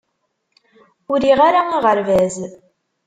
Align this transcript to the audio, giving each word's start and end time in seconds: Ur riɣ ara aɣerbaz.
Ur 1.11 1.17
riɣ 1.25 1.39
ara 1.47 1.61
aɣerbaz. 1.77 2.35